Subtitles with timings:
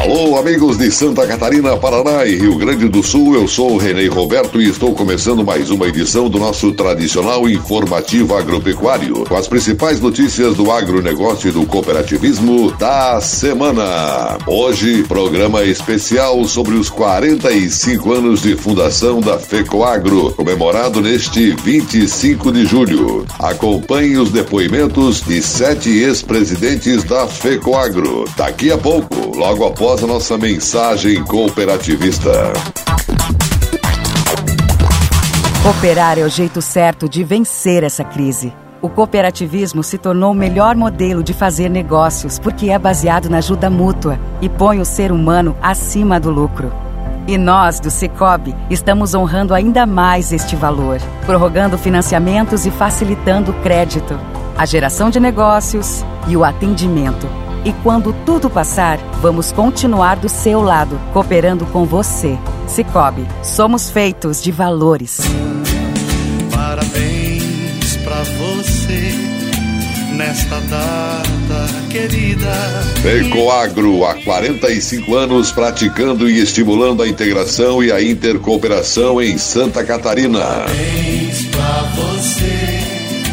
[0.00, 4.06] Alô, amigos de Santa Catarina, Paraná e Rio Grande do Sul, eu sou o Renê
[4.06, 10.00] Roberto e estou começando mais uma edição do nosso tradicional informativo agropecuário, com as principais
[10.00, 14.38] notícias do agronegócio e do cooperativismo da semana.
[14.46, 22.64] Hoje, programa especial sobre os 45 anos de fundação da FECOAGRO, comemorado neste 25 de
[22.64, 23.26] julho.
[23.38, 28.24] Acompanhe os depoimentos de sete ex-presidentes da FECOAGRO.
[28.34, 32.30] Daqui a pouco, logo após após a nossa mensagem cooperativista.
[35.64, 38.52] Cooperar é o jeito certo de vencer essa crise.
[38.80, 43.68] O cooperativismo se tornou o melhor modelo de fazer negócios porque é baseado na ajuda
[43.68, 46.72] mútua e põe o ser humano acima do lucro.
[47.26, 53.54] E nós, do Cicobi, estamos honrando ainda mais este valor, prorrogando financiamentos e facilitando o
[53.54, 54.16] crédito,
[54.56, 60.60] a geração de negócios e o atendimento e quando tudo passar, vamos continuar do seu
[60.60, 62.38] lado, cooperando com você.
[62.66, 65.20] Cicobi, somos feitos de valores.
[66.52, 69.30] Parabéns pra você
[70.20, 72.52] nesta data querida.
[73.04, 80.40] Ecoagro, há 45 anos praticando e estimulando a integração e a intercooperação em Santa Catarina.
[80.40, 82.49] Parabéns pra você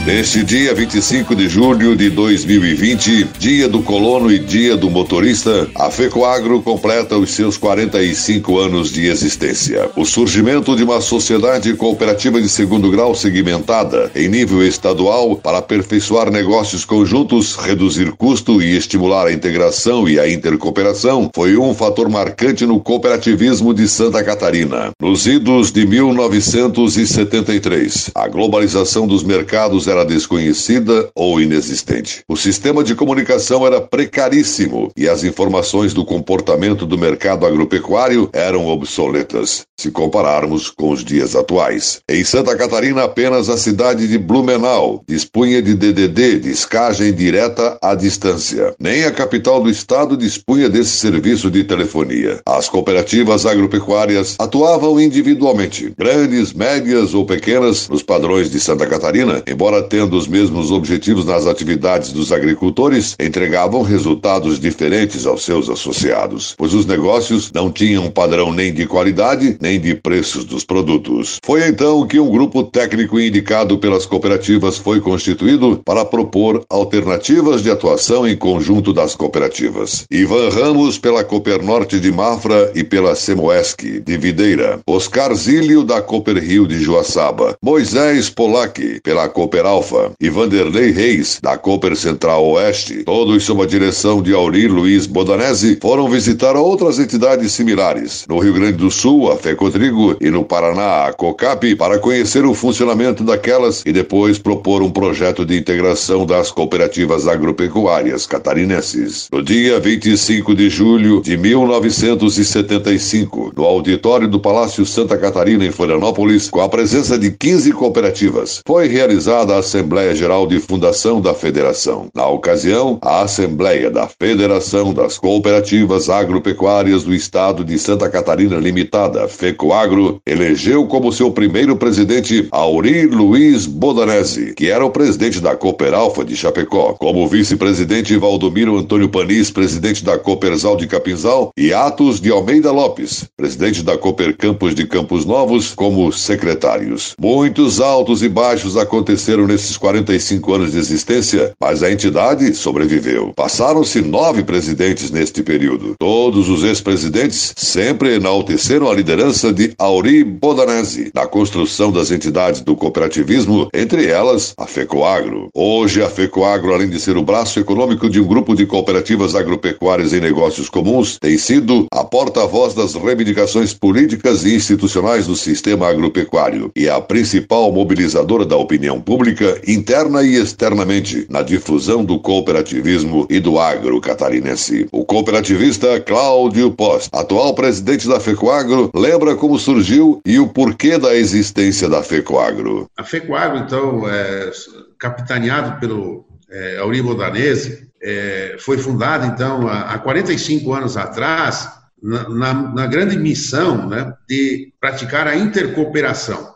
[0.08, 5.92] Neste dia 25 de julho de 2020, dia do colono e dia do motorista, a
[5.92, 9.90] FECOAGRO completa os seus 45 anos de existência.
[9.98, 16.32] O surgimento de uma sociedade cooperativa de segundo grau segmentada em nível estadual para aperfeiçoar
[16.32, 22.66] negócios conjuntos, reduzir custo e estimular a integração e a intercooperação foi um fator marcante
[22.66, 24.92] no cooperativismo de Santa Catarina.
[25.02, 32.24] Nos idos de 1973, a globalização dos mercados era era desconhecida ou inexistente.
[32.30, 38.68] O sistema de comunicação era precaríssimo e as informações do comportamento do mercado agropecuário eram
[38.68, 42.00] obsoletas, se compararmos com os dias atuais.
[42.08, 48.76] Em Santa Catarina, apenas a cidade de Blumenau dispunha de DDD, descagem direta à distância.
[48.80, 52.40] Nem a capital do estado dispunha desse serviço de telefonia.
[52.46, 59.87] As cooperativas agropecuárias atuavam individualmente, grandes, médias ou pequenas, nos padrões de Santa Catarina, embora
[59.88, 66.74] tendo os mesmos objetivos nas atividades dos agricultores, entregavam resultados diferentes aos seus associados, pois
[66.74, 71.40] os negócios não tinham padrão nem de qualidade nem de preços dos produtos.
[71.44, 77.72] Foi então que um grupo técnico indicado pelas cooperativas foi constituído para propor alternativas de
[77.72, 80.06] atuação em conjunto das cooperativas.
[80.12, 86.02] Ivan Ramos pela Cooper Norte de Mafra e pela Semoesc de Videira, Oscar Zílio da
[86.02, 92.44] Cooper Rio de Joaçaba, Moisés Polak pela Cooper Alfa e Vanderlei Reis, da Cooper Central
[92.44, 98.26] Oeste, todos sob a direção de Aurir Luiz Bodanese, foram visitar outras entidades similares.
[98.28, 102.56] No Rio Grande do Sul, a Fecotrigo e no Paraná, a COCAP, para conhecer o
[102.56, 109.28] funcionamento daquelas e depois propor um projeto de integração das cooperativas agropecuárias catarinenses.
[109.32, 116.50] No dia 25 de julho de 1975, no auditório do Palácio Santa Catarina, em Florianópolis,
[116.50, 122.08] com a presença de 15 cooperativas, foi realizada a Assembleia Geral de Fundação da Federação.
[122.16, 129.28] Na ocasião, a Assembleia da Federação das Cooperativas Agropecuárias do Estado de Santa Catarina Limitada,
[129.28, 135.94] FECOAGRO, elegeu como seu primeiro presidente Aurir Luiz Bodanese, que era o presidente da Cooper
[135.94, 142.22] Alfa de Chapecó, como vice-presidente Valdomiro Antônio Panis, presidente da Coopersal de Capinzal, e Atos
[142.22, 147.16] de Almeida Lopes, presidente da Cooper Campos de Campos Novos, como secretários.
[147.20, 153.34] Muitos altos e baixos aconteceram nesse nesses 45 anos de existência, mas a entidade sobreviveu.
[153.36, 155.96] Passaram-se nove presidentes neste período.
[155.98, 162.76] Todos os ex-presidentes sempre enalteceram a liderança de Auri Bodanese na construção das entidades do
[162.76, 165.50] cooperativismo, entre elas a FECOAGRO.
[165.56, 170.14] Hoje, a FECOAGRO, além de ser o braço econômico de um grupo de cooperativas agropecuárias
[170.14, 176.70] em negócios comuns, tem sido a porta-voz das reivindicações políticas e institucionais do sistema agropecuário
[176.76, 179.37] e a principal mobilizadora da opinião pública
[179.68, 184.88] interna e externamente na difusão do cooperativismo e do agro catarinense.
[184.92, 191.16] O cooperativista Cláudio Post, atual presidente da FECOAGRO, lembra como surgiu e o porquê da
[191.16, 192.90] existência da FECOAGRO.
[192.98, 194.52] A FECOAGRO, então, é
[195.00, 201.70] capitaneado pelo é, Auribo Danese, é, foi fundada, então, há 45 anos atrás,
[202.02, 206.56] na, na, na grande missão né, de praticar a intercooperação,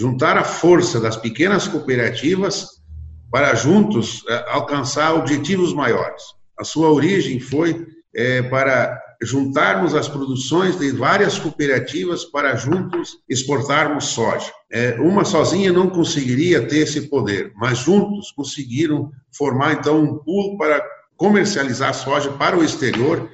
[0.00, 2.80] juntar a força das pequenas cooperativas
[3.30, 6.22] para juntos é, alcançar objetivos maiores.
[6.58, 14.06] A sua origem foi é, para juntarmos as produções de várias cooperativas para juntos exportarmos
[14.06, 14.50] soja.
[14.72, 20.56] É, uma sozinha não conseguiria ter esse poder, mas juntos conseguiram formar então um pool
[20.56, 20.82] para
[21.14, 23.28] comercializar soja para o exterior.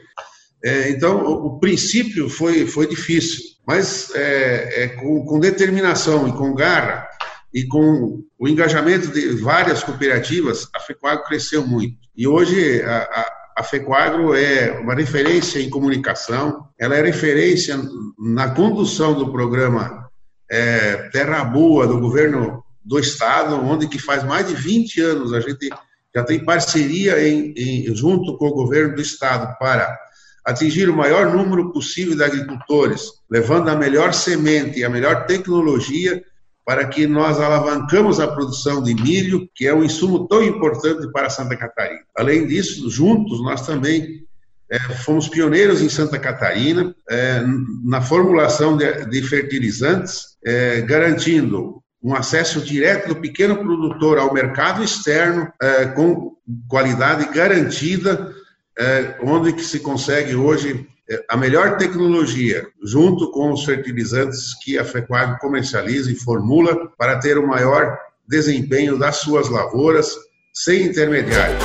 [0.65, 6.33] É, então, o, o, princípio foi, foi difícil, mas é, é com, com determinação e
[6.33, 7.09] com garra
[7.53, 11.97] e com o engajamento de várias cooperativas, a FECOAG cresceu muito.
[12.15, 17.81] E hoje a, a a FECOAGRO é uma referência em comunicação, ela é referência
[18.19, 20.07] na condução do programa
[20.51, 25.41] é, Terra Boa do governo do estado, onde que faz mais de 20 anos a
[25.41, 25.71] gente
[26.15, 29.99] já tem parceria em, em, junto com o governo do estado para
[30.47, 36.23] atingir o maior número possível de agricultores, levando a melhor semente e a melhor tecnologia
[36.65, 41.31] para que nós alavancamos a produção de milho, que é um insumo tão importante para
[41.31, 42.03] Santa Catarina.
[42.17, 44.25] Além disso, juntos, nós também
[44.71, 47.45] é, fomos pioneiros em Santa Catarina é,
[47.85, 54.83] na formulação de, de fertilizantes, é, garantindo um acesso direto do pequeno produtor ao mercado
[54.83, 55.49] externo
[55.97, 56.37] com
[56.69, 58.33] qualidade garantida,
[58.79, 60.87] é, onde que se consegue hoje
[61.29, 67.39] a melhor tecnologia, junto com os fertilizantes que a FECOAG comercializa e formula para ter
[67.39, 67.97] o maior
[68.27, 70.11] desempenho das suas lavouras
[70.53, 71.57] sem intermediário.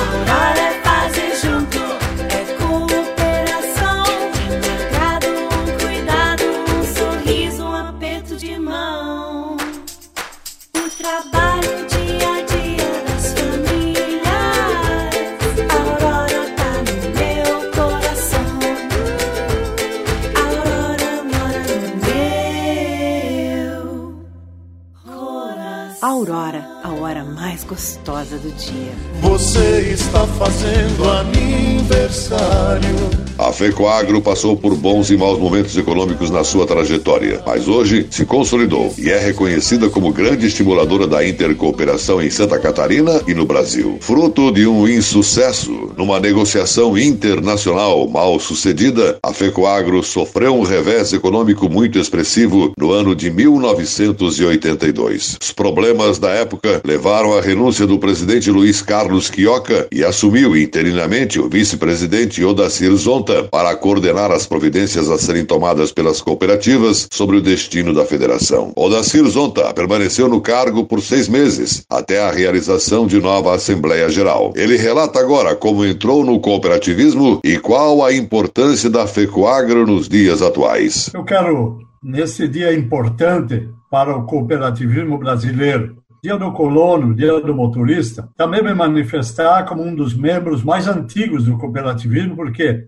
[28.02, 28.92] Gostosa do dia.
[29.20, 33.21] Você está fazendo aniversário.
[33.42, 38.24] A FECOAGRO passou por bons e maus momentos econômicos na sua trajetória, mas hoje se
[38.24, 43.98] consolidou e é reconhecida como grande estimuladora da intercooperação em Santa Catarina e no Brasil.
[44.00, 51.68] Fruto de um insucesso numa negociação internacional mal sucedida, a FECOAGRO sofreu um revés econômico
[51.68, 55.38] muito expressivo no ano de 1982.
[55.42, 61.40] Os problemas da época levaram à renúncia do presidente Luiz Carlos Quioca e assumiu interinamente
[61.40, 67.40] o vice-presidente Odacir Zonta para coordenar as providências a serem tomadas pelas cooperativas sobre o
[67.40, 68.72] destino da federação.
[68.76, 74.52] Odacir Zonta permaneceu no cargo por seis meses, até a realização de nova Assembleia Geral.
[74.56, 80.42] Ele relata agora como entrou no cooperativismo e qual a importância da FECOAGRO nos dias
[80.42, 81.10] atuais.
[81.14, 88.28] Eu quero, nesse dia importante para o cooperativismo brasileiro, Dia do Colono, Dia do Motorista,
[88.36, 92.84] também me manifestar como um dos membros mais antigos do cooperativismo, porque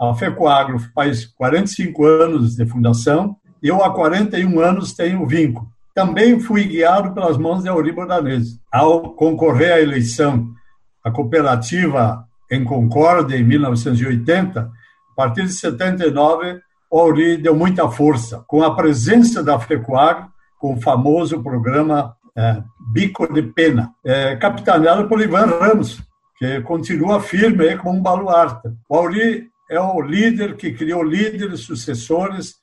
[0.00, 5.68] a FECOAGRO faz 45 anos de fundação, eu há 41 anos tenho vínculo.
[5.94, 8.60] Também fui guiado pelas mãos de Auri Bordanese.
[8.72, 10.48] Ao concorrer à eleição,
[11.02, 18.44] a cooperativa em Concórdia, em 1980, a partir de 79, o Auri deu muita força,
[18.46, 25.08] com a presença da FECOAGRO, com o famoso programa é, Bico de Pena, é, capitaneado
[25.08, 26.00] por Ivan Ramos,
[26.38, 28.68] que continua firme aí como um baluarte.
[28.88, 32.54] O Auri é o líder que criou líderes, sucessores,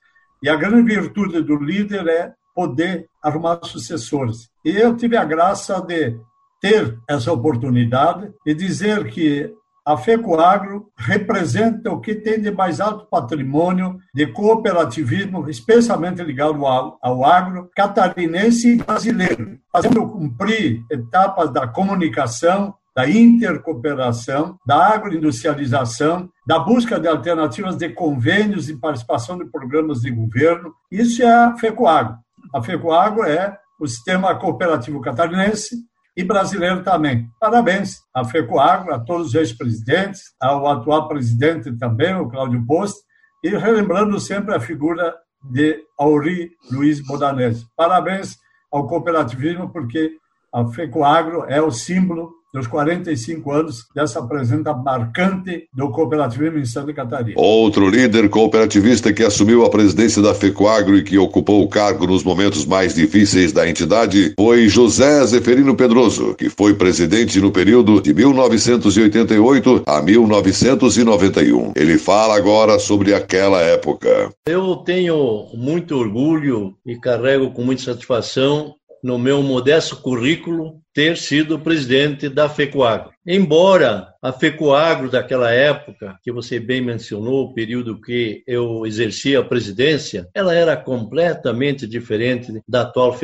[0.41, 4.49] e a grande virtude do líder é poder arrumar sucessores.
[4.63, 6.17] E eu tive a graça de
[6.61, 9.53] ter essa oportunidade e dizer que
[9.85, 16.97] a FECOAGRO representa o que tem de mais alto patrimônio de cooperativismo, especialmente ligado ao,
[16.99, 26.57] ao agro catarinense e brasileiro, fazendo cumprir etapas da comunicação, da intercooperação, da agroindustrialização, da
[26.59, 30.73] busca de alternativas de convênios e participação de programas de governo.
[30.89, 32.17] Isso é a FECOAGro.
[32.53, 35.75] A FECOAGro é o sistema cooperativo catarinense
[36.15, 37.27] e brasileiro também.
[37.37, 43.01] Parabéns à FECOAGro, a todos os ex-presidentes, ao atual presidente também, o Cláudio Post,
[43.43, 47.65] e relembrando sempre a figura de Auri Luiz Bodanese.
[47.75, 48.37] Parabéns
[48.71, 50.13] ao cooperativismo, porque
[50.53, 56.93] a FECOAGro é o símbolo dos 45 anos dessa presença marcante do cooperativismo em Santa
[56.93, 57.37] Catarina.
[57.37, 62.23] Outro líder cooperativista que assumiu a presidência da FECOAGRO e que ocupou o cargo nos
[62.23, 68.13] momentos mais difíceis da entidade foi José Zeferino Pedroso, que foi presidente no período de
[68.13, 71.73] 1988 a 1991.
[71.75, 74.31] Ele fala agora sobre aquela época.
[74.47, 81.59] Eu tenho muito orgulho e carrego com muita satisfação no meu modesto currículo, ter sido
[81.59, 83.11] presidente da FECOAGRO.
[83.23, 89.45] Embora a FECOAGRO daquela época, que você bem mencionou, o período que eu exercia a
[89.45, 93.15] presidência, ela era completamente diferente da atual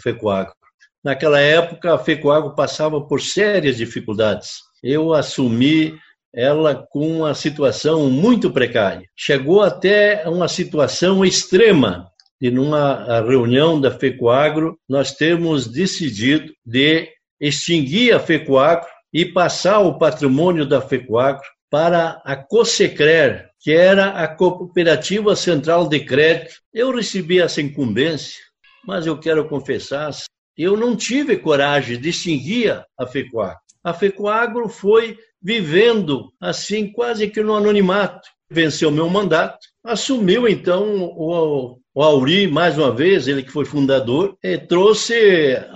[0.00, 0.54] FECOAGRO.
[1.04, 4.52] Naquela época, a FECOAGRO passava por sérias dificuldades.
[4.82, 5.98] Eu assumi
[6.34, 9.06] ela com uma situação muito precária.
[9.14, 17.08] Chegou até uma situação extrema e numa reunião da FECOAGRO, nós temos decidido de
[17.40, 24.28] extinguir a FECOAGRO e passar o patrimônio da FECOAGRO para a COSECRER, que era a
[24.28, 26.56] Cooperativa Central de Crédito.
[26.72, 28.40] Eu recebi essa incumbência,
[28.86, 30.10] mas eu quero confessar,
[30.56, 33.58] eu não tive coragem de extinguir a FECOAGRO.
[33.82, 38.28] A FECOAGRO foi vivendo assim quase que no anonimato.
[38.50, 44.36] Venceu meu mandato, assumiu então o, o Auri, mais uma vez, ele que foi fundador,
[44.68, 45.14] trouxe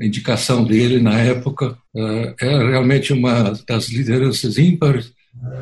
[0.00, 1.76] indicação dele na época.
[1.96, 5.12] É, é realmente uma das lideranças ímpares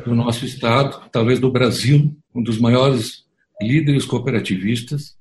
[0.05, 3.23] do nosso estado, talvez do Brasil, um dos maiores
[3.61, 5.15] líderes cooperativistas,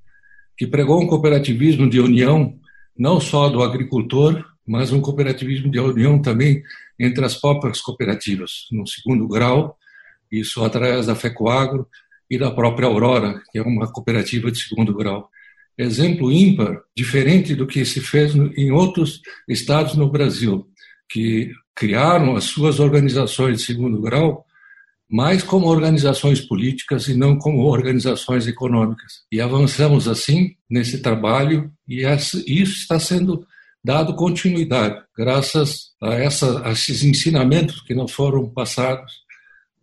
[0.57, 2.55] que pregou um cooperativismo de união
[2.99, 6.63] não só do agricultor, mas um cooperativismo de união também
[6.99, 9.77] entre as próprias cooperativas, no segundo grau,
[10.31, 11.87] isso através da FECOAGRO
[12.31, 15.31] e da própria Aurora, que é uma cooperativa de segundo grau.
[15.79, 20.67] Exemplo ímpar, diferente do que se fez em outros estados no Brasil,
[21.09, 24.47] que criaram as suas organizações de segundo grau
[25.09, 29.25] mais como organizações políticas e não como organizações econômicas.
[29.31, 33.47] E avançamos assim nesse trabalho e isso está sendo
[33.87, 39.13] dado continuidade, graças a, essa, a esses ensinamentos que não foram passados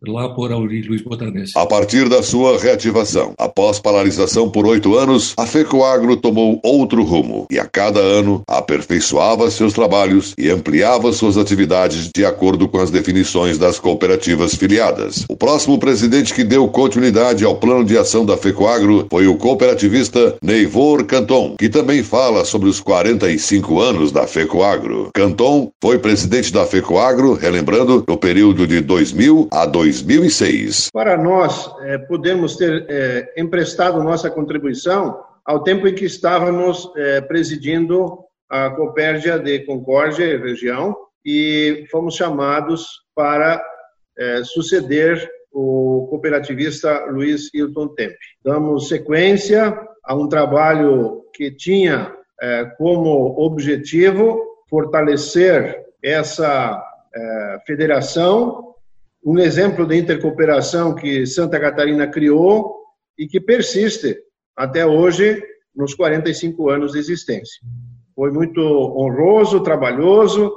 [0.07, 1.53] lá por Aurélio Luiz Botanese.
[1.55, 7.47] A partir da sua reativação, após paralisação por oito anos, a FECOAGRO tomou outro rumo
[7.49, 12.91] e a cada ano aperfeiçoava seus trabalhos e ampliava suas atividades de acordo com as
[12.91, 15.25] definições das cooperativas filiadas.
[15.29, 20.35] O próximo presidente que deu continuidade ao plano de ação da FECOAGRO foi o cooperativista
[20.41, 25.11] Neivor Canton, que também fala sobre os 45 anos da FECOAGRO.
[25.13, 30.89] Canton foi presidente da FECOAGRO, relembrando, no período de 2000 a 2000 2006.
[30.91, 37.21] Para nós é, podermos ter é, emprestado nossa contribuição ao tempo em que estávamos é,
[37.21, 38.19] presidindo
[38.49, 40.95] a Copérgia de Concórdia e região
[41.25, 43.63] e fomos chamados para
[44.43, 48.17] suceder o cooperativista Luiz Hilton Tempe.
[48.43, 52.13] Damos sequência a um trabalho que tinha
[52.77, 56.79] como objetivo fortalecer essa
[57.65, 58.72] federação
[59.25, 62.75] um exemplo de intercooperação que Santa Catarina criou
[63.17, 64.17] e que persiste
[64.55, 65.41] até hoje,
[65.75, 67.61] nos 45 anos de existência.
[68.15, 70.53] Foi muito honroso, trabalhoso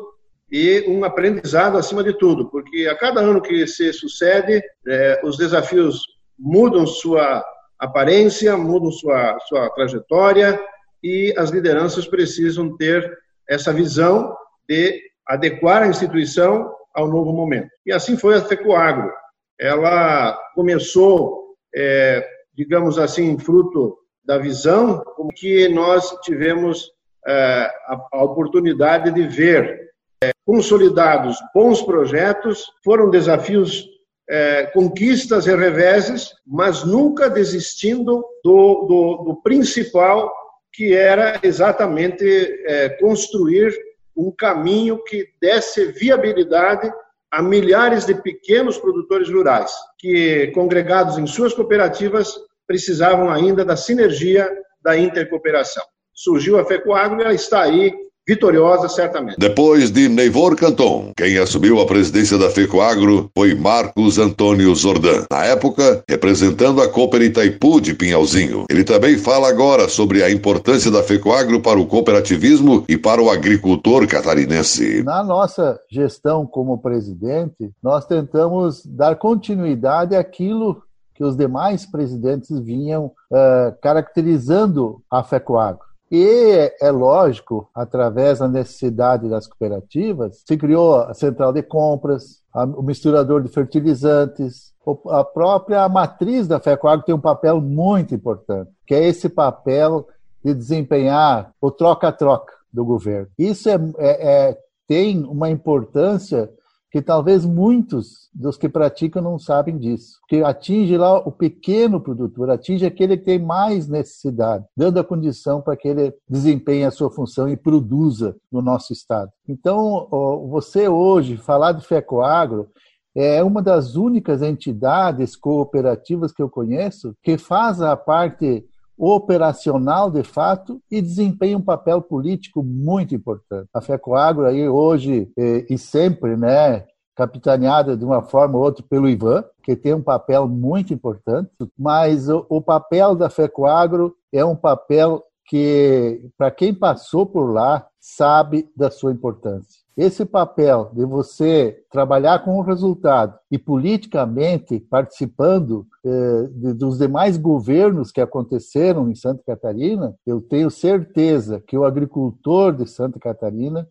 [0.50, 5.38] e um aprendizado acima de tudo, porque a cada ano que se sucede, é, os
[5.38, 6.02] desafios
[6.38, 7.42] mudam sua
[7.78, 10.60] aparência, mudam sua, sua trajetória
[11.02, 13.10] e as lideranças precisam ter
[13.48, 14.36] essa visão
[14.68, 17.68] de adequar a instituição ao novo momento.
[17.84, 19.12] E assim foi a FECOAGRO.
[19.60, 25.04] Ela começou, é, digamos assim, fruto da visão
[25.36, 26.90] que nós tivemos
[27.26, 29.90] é, a, a, oportunidade de ver
[30.22, 33.86] é, consolidados bons projetos, foram desafios,
[34.28, 40.32] é, conquistas e reveses, mas nunca desistindo do, do, do principal,
[40.72, 42.24] que era exatamente
[42.66, 43.72] é, construir
[44.16, 46.90] um caminho que desse viabilidade
[47.30, 52.34] a milhares de pequenos produtores rurais, que, congregados em suas cooperativas,
[52.66, 54.48] precisavam ainda da sinergia
[54.82, 55.82] da intercooperação.
[56.14, 57.92] Surgiu a FECOAGRO e ela está aí
[58.26, 59.38] vitoriosa, certamente.
[59.38, 65.44] Depois de Neivor Canton, quem assumiu a presidência da FECOAGRO foi Marcos Antônio Zordan, na
[65.44, 68.66] época representando a Cooper Itaipu de Pinhalzinho.
[68.68, 73.30] Ele também fala agora sobre a importância da FECOAGRO para o cooperativismo e para o
[73.30, 75.04] agricultor catarinense.
[75.04, 80.82] Na nossa gestão como presidente, nós tentamos dar continuidade àquilo
[81.14, 85.86] que os demais presidentes vinham uh, caracterizando a FECOAGRO.
[86.10, 92.82] E é lógico, através da necessidade das cooperativas, se criou a central de compras, o
[92.82, 94.72] misturador de fertilizantes,
[95.08, 100.06] a própria matriz da FECOAGRO tem um papel muito importante, que é esse papel
[100.44, 103.26] de desempenhar o troca-troca do governo.
[103.36, 106.48] Isso é, é, é, tem uma importância
[106.96, 112.48] que talvez muitos dos que praticam não sabem disso, que atinge lá o pequeno produtor,
[112.48, 117.10] atinge aquele que tem mais necessidade, dando a condição para que ele desempenhe a sua
[117.10, 119.30] função e produza no nosso estado.
[119.46, 120.08] Então,
[120.48, 122.66] você hoje falar de FECOAGRO
[123.14, 128.64] é uma das únicas entidades cooperativas que eu conheço que faz a parte
[128.98, 133.68] operacional de fato e desempenha um papel político muito importante.
[133.74, 139.08] A FECOAGRO aí hoje e, e sempre, né, capitaneada de uma forma ou outra pelo
[139.08, 144.54] Ivan, que tem um papel muito importante, mas o, o papel da FECOAGRO é um
[144.54, 149.86] papel que, para quem passou por lá, sabe da sua importância.
[149.96, 157.38] Esse papel de você trabalhar com o resultado e politicamente participando eh, de, dos demais
[157.38, 163.88] governos que aconteceram em Santa Catarina, eu tenho certeza que o agricultor de Santa Catarina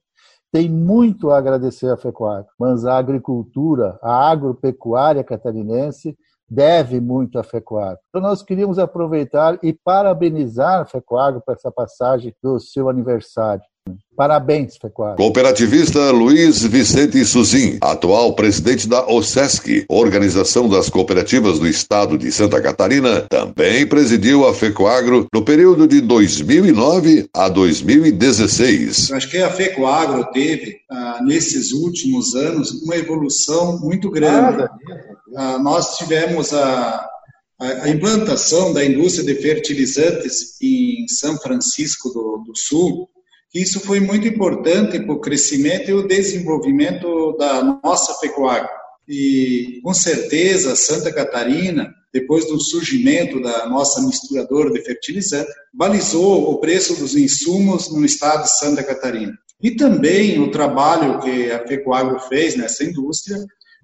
[0.56, 6.18] tem muito a agradecer à FECOAGRO, mas a agricultura, a agropecuária catarinense
[6.50, 8.00] deve muito à FECOAGRO.
[8.10, 13.64] Então, nós queríamos aproveitar e parabenizar a FECOAGRO por essa passagem do seu aniversário.
[14.16, 15.18] Parabéns, Fecoara.
[15.18, 22.62] Cooperativista Luiz Vicente Suzin, atual presidente da OSESC, Organização das Cooperativas do Estado de Santa
[22.62, 29.10] Catarina, também presidiu a FECOAGRO no período de 2009 a 2016.
[29.10, 34.64] Eu acho que a FECOAGRO teve, ah, nesses últimos anos, uma evolução muito grande.
[34.64, 35.15] Ah,
[35.60, 37.10] nós tivemos a,
[37.60, 43.10] a, implantação da indústria de fertilizantes em São Francisco do, do Sul,
[43.54, 48.70] isso foi muito importante para o crescimento e o desenvolvimento da nossa pecuária.
[49.08, 56.60] E, com certeza, Santa Catarina, depois do surgimento da nossa misturadora de fertilizante, balizou o
[56.60, 59.34] preço dos insumos no estado de Santa Catarina.
[59.62, 63.38] E também o trabalho que a Pecoagro fez nessa indústria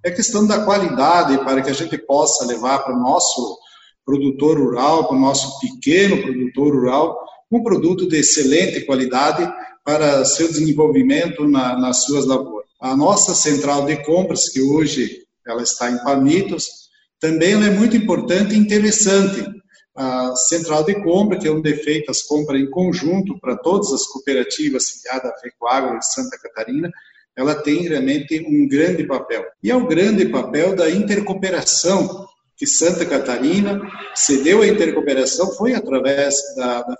[0.04, 3.58] é questão da qualidade para que a gente possa levar para o nosso
[4.04, 7.18] produtor rural, para o nosso pequeno produtor rural,
[7.50, 9.50] um produto de excelente qualidade
[9.84, 12.66] para seu desenvolvimento na, nas suas lavouras.
[12.80, 16.66] A nossa central de compras, que hoje ela está em Palmitos,
[17.20, 19.44] também é muito importante e interessante.
[19.94, 23.92] A central de compra, que é onde é feita as compras em conjunto para todas
[23.92, 26.90] as cooperativas filiadas à FECOAGRO em Santa Catarina,
[27.36, 29.44] ela tem realmente um grande papel.
[29.62, 33.80] E é o grande papel da intercooperação que Santa Catarina
[34.14, 36.96] cedeu a intercooperação foi através da, da.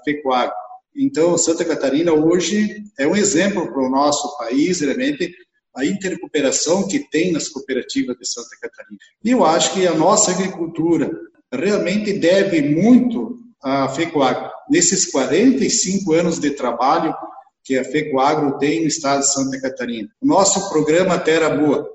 [0.97, 5.33] Então, Santa Catarina hoje é um exemplo para o nosso país, realmente,
[5.75, 8.99] a intercooperação que tem nas cooperativas de Santa Catarina.
[9.25, 11.11] E eu acho que a nossa agricultura
[11.51, 14.51] realmente deve muito à FECOAG.
[14.69, 17.15] Nesses 45 anos de trabalho
[17.65, 20.09] que a FECOAGRO tem no estado de Santa Catarina.
[20.21, 21.89] O nosso programa Terra Boa.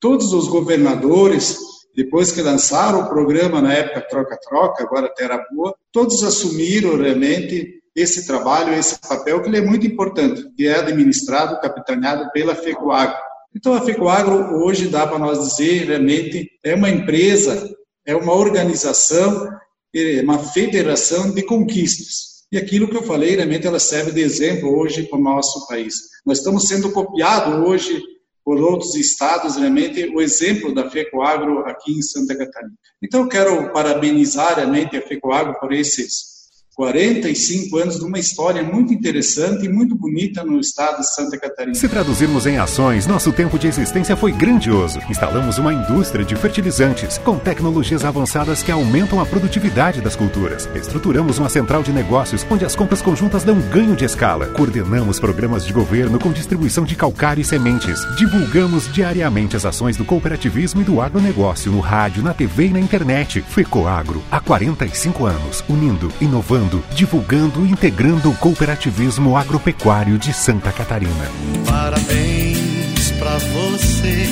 [0.00, 1.58] Todos os governadores
[1.94, 8.26] depois que lançaram o programa na época Troca-Troca, agora Terra Boa, todos assumiram realmente esse
[8.26, 13.18] trabalho, esse papel que ele é muito importante, que é administrado, capitaneado pela FECOAGRO.
[13.54, 17.70] Então, a FECOAGRO hoje dá para nós dizer, realmente, é uma empresa,
[18.06, 19.50] é uma organização,
[19.94, 22.31] é uma federação de conquistas.
[22.52, 25.94] E aquilo que eu falei, realmente, ela serve de exemplo hoje para o nosso país.
[26.26, 28.02] Nós estamos sendo copiados hoje
[28.44, 32.74] por outros estados, realmente, o exemplo da FECOAGRO aqui em Santa Catarina.
[33.02, 36.31] Então, eu quero parabenizar realmente a FECOAGRO por esses
[36.74, 41.74] 45 anos de uma história muito interessante e muito bonita no estado de Santa Catarina.
[41.74, 44.98] Se traduzirmos em ações, nosso tempo de existência foi grandioso.
[45.10, 50.66] Instalamos uma indústria de fertilizantes com tecnologias avançadas que aumentam a produtividade das culturas.
[50.74, 54.46] Estruturamos uma central de negócios onde as compras conjuntas dão ganho de escala.
[54.46, 58.00] Coordenamos programas de governo com distribuição de calcário e sementes.
[58.16, 62.80] Divulgamos diariamente as ações do cooperativismo e do agronegócio no rádio, na TV e na
[62.80, 63.42] internet.
[63.42, 66.62] Fecoagro, há 45 anos, unindo, inovando
[66.94, 71.30] divulgando e integrando o cooperativismo agropecuário de Santa Catarina.
[71.66, 74.26] Parabéns para você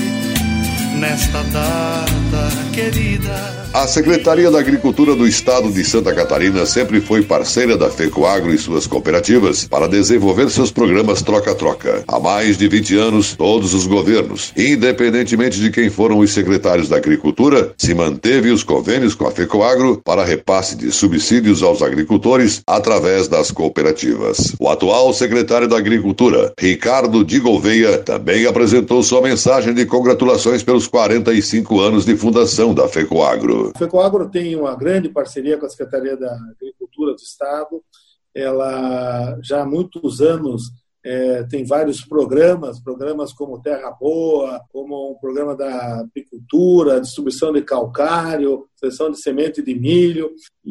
[0.99, 3.61] nesta data querida.
[3.73, 8.59] A Secretaria da Agricultura do Estado de Santa Catarina sempre foi parceira da FECOAGRO e
[8.59, 12.03] suas cooperativas para desenvolver seus programas troca-troca.
[12.09, 16.97] Há mais de 20 anos, todos os governos, independentemente de quem foram os secretários da
[16.97, 23.29] Agricultura, se manteve os convênios com a FECOAGRO para repasse de subsídios aos agricultores através
[23.29, 24.57] das cooperativas.
[24.59, 30.89] O atual secretário da Agricultura, Ricardo de Gouveia, também apresentou sua mensagem de congratulações pelos
[30.89, 33.73] 45 anos de fundação da FECOAGRO.
[33.75, 37.83] A FECOAGRO tem uma grande parceria com a Secretaria da Agricultura do Estado.
[38.35, 40.71] Ela já há muitos anos
[41.03, 47.53] é, tem vários programas, programas como Terra Boa, como o um programa da apicultura, distribuição
[47.53, 50.31] de calcário, seleção de semente de milho,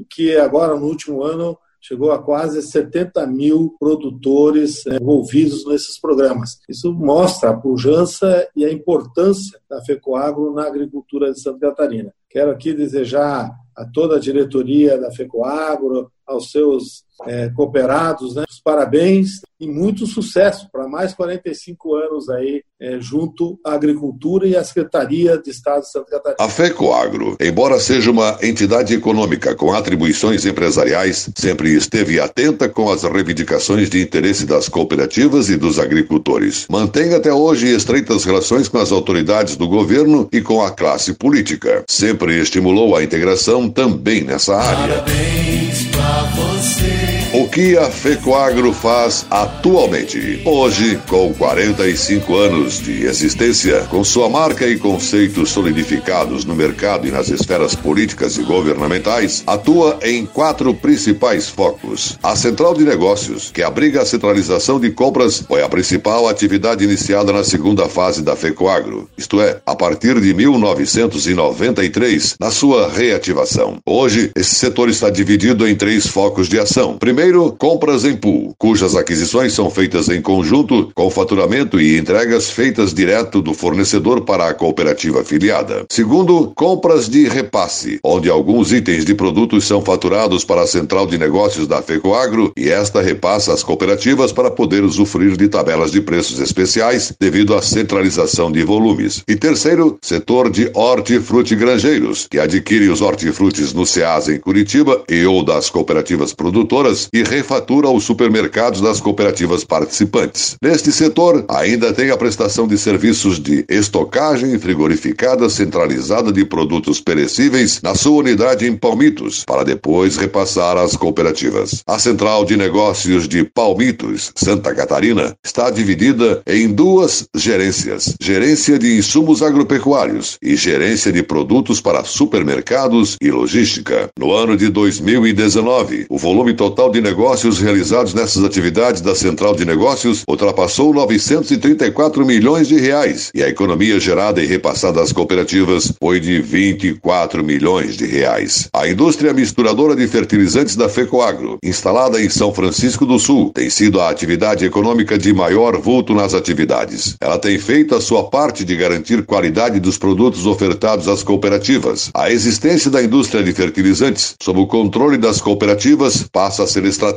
[0.10, 6.60] que agora, no último ano, chegou a quase 70 mil produtores é, envolvidos nesses programas.
[6.68, 12.14] Isso mostra a pujança e a importância da FECOAGRO na agricultura de Santa Catarina.
[12.30, 18.44] Quero aqui desejar a toda a diretoria da FECOAGRO, aos seus é, cooperados, né?
[18.50, 24.56] Os parabéns e muito sucesso para mais 45 anos aí é, junto à agricultura e
[24.56, 26.38] à Secretaria de Estado de Santa Catarina.
[26.40, 33.04] A FECOAGRO, embora seja uma entidade econômica com atribuições empresariais, sempre esteve atenta com as
[33.04, 36.68] reivindicações de interesse das cooperativas e dos agricultores.
[36.70, 41.84] Mantém até hoje estreitas relações com as autoridades do governo e com a classe política.
[41.90, 45.00] Sempre estimulou a integração também nessa área.
[45.00, 45.69] Parabéns
[46.00, 47.20] pra você.
[47.52, 50.44] Que a FECOAGRO faz atualmente?
[50.46, 57.12] Hoje, com 45 anos de existência, com sua marca e conceitos solidificados no mercado e
[57.12, 62.20] nas esferas políticas e governamentais, atua em quatro principais focos.
[62.22, 67.34] A Central de Negócios, que abriga a centralização de compras, foi a principal atividade iniciada
[67.34, 73.80] na segunda fase da FECOAGRO, isto é, a partir de 1993, na sua reativação.
[73.84, 76.96] Hoje, esse setor está dividido em três focos de ação.
[76.98, 82.50] Primeiro, Primeiro, compras em pool, cujas aquisições são feitas em conjunto, com faturamento e entregas
[82.50, 85.86] feitas direto do fornecedor para a cooperativa afiliada.
[85.90, 91.18] Segundo, compras de repasse, onde alguns itens de produtos são faturados para a central de
[91.18, 96.40] negócios da FECOAGRO e esta repassa às cooperativas para poder usufruir de tabelas de preços
[96.40, 99.24] especiais devido à centralização de volumes.
[99.28, 105.24] E terceiro, setor de hortifruti granjeiros, que adquire os hortifrutis no SEAS em Curitiba e
[105.26, 110.56] ou das cooperativas produtoras e refatura aos supermercados das cooperativas participantes.
[110.62, 117.82] Neste setor, ainda tem a prestação de serviços de estocagem frigorificada centralizada de produtos perecíveis
[117.82, 121.82] na sua unidade em Palmitos, para depois repassar às cooperativas.
[121.88, 128.98] A Central de Negócios de Palmitos, Santa Catarina, está dividida em duas gerências: gerência de
[128.98, 134.10] insumos agropecuários e gerência de produtos para supermercados e logística.
[134.18, 139.54] No ano de 2019, o volume total de de negócios realizados nessas atividades da Central
[139.54, 145.92] de Negócios ultrapassou 934 milhões de reais e a economia gerada e repassada às cooperativas
[146.00, 148.70] foi de 24 milhões de reais.
[148.74, 154.00] A indústria misturadora de fertilizantes da FECOAGRO, instalada em São Francisco do Sul, tem sido
[154.00, 157.18] a atividade econômica de maior vulto nas atividades.
[157.20, 162.12] Ela tem feito a sua parte de garantir qualidade dos produtos ofertados às cooperativas.
[162.14, 167.09] A existência da indústria de fertilizantes, sob o controle das cooperativas, passa a ser estratégica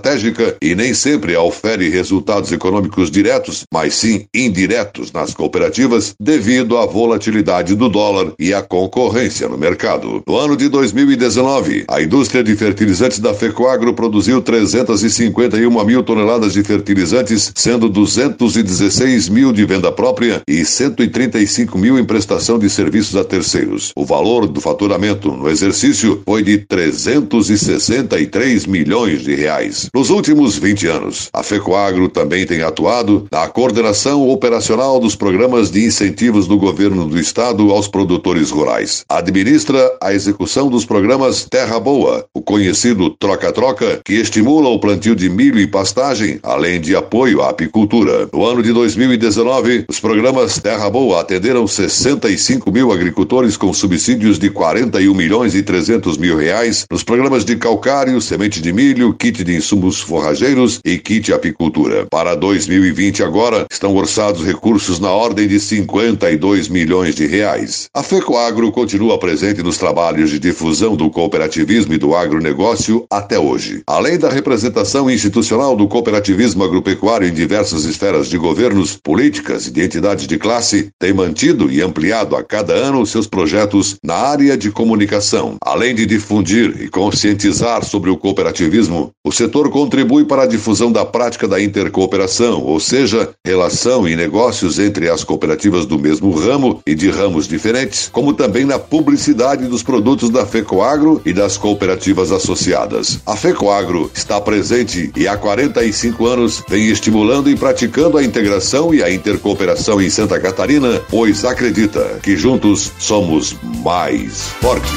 [0.60, 7.74] e nem sempre ofere resultados econômicos diretos, mas sim indiretos nas cooperativas devido à volatilidade
[7.74, 10.22] do dólar e à concorrência no mercado.
[10.26, 16.62] No ano de 2019, a indústria de fertilizantes da Fecoagro produziu 351 mil toneladas de
[16.62, 23.24] fertilizantes, sendo 216 mil de venda própria e 135 mil em prestação de serviços a
[23.24, 23.92] terceiros.
[23.96, 29.71] O valor do faturamento no exercício foi de 363 milhões de reais.
[29.94, 35.84] Nos últimos 20 anos, a Fecoagro também tem atuado na coordenação operacional dos programas de
[35.84, 39.04] incentivos do governo do estado aos produtores rurais.
[39.08, 45.28] Administra a execução dos programas Terra Boa, o conhecido Troca-Troca, que estimula o plantio de
[45.30, 48.28] milho e pastagem, além de apoio à apicultura.
[48.32, 54.50] No ano de 2019, os programas Terra Boa atenderam 65 mil agricultores com subsídios de
[54.50, 59.61] 41 milhões e 300 mil reais nos programas de calcário, semente de milho, kit de
[59.62, 62.06] insumos forrageiros e kit apicultura.
[62.10, 67.86] Para 2020 agora, estão orçados recursos na ordem de 52 milhões de reais.
[67.94, 73.82] A FECOAGRO continua presente nos trabalhos de difusão do cooperativismo e do agronegócio até hoje.
[73.86, 79.84] Além da representação institucional do cooperativismo agropecuário em diversas esferas de governos, políticas e de
[79.84, 84.72] entidades de classe, tem mantido e ampliado a cada ano seus projetos na área de
[84.72, 85.56] comunicação.
[85.62, 91.04] Além de difundir e conscientizar sobre o cooperativismo, o setor contribui para a difusão da
[91.04, 96.94] prática da intercooperação, ou seja, relação e negócios entre as cooperativas do mesmo ramo e
[96.94, 103.20] de ramos diferentes, como também na publicidade dos produtos da FECOAGRO e das cooperativas associadas.
[103.26, 109.02] A FECOAGRO está presente e há 45 anos vem estimulando e praticando a integração e
[109.02, 114.90] a intercooperação em Santa Catarina, pois acredita que juntos somos mais fortes.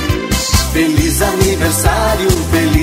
[0.72, 2.75] Feliz aniversário, feliz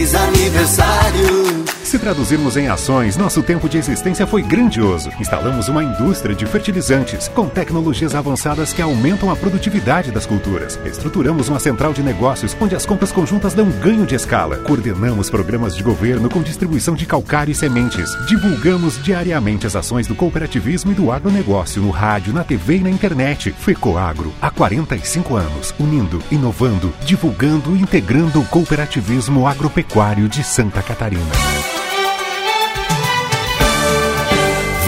[2.03, 5.09] traduzirmos em ações, nosso tempo de existência foi grandioso.
[5.21, 10.81] Instalamos uma indústria de fertilizantes com tecnologias avançadas que aumentam a produtividade das culturas.
[10.85, 14.57] Estruturamos uma central de negócios onde as compras conjuntas dão ganho de escala.
[14.59, 18.11] Coordenamos programas de governo com distribuição de calcário e sementes.
[18.27, 22.91] Divulgamos diariamente as ações do cooperativismo e do agronegócio no rádio, na TV e na
[22.91, 23.53] internet.
[23.53, 31.82] Fecoagro, há 45 anos, unindo, inovando, divulgando e integrando o cooperativismo agropecuário de Santa Catarina.